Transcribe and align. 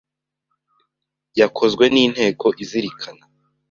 yakozwe 1.39 1.83
n’Inteko 1.93 2.45
Izirikana; 2.63 3.23